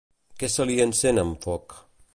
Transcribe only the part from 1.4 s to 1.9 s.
foc?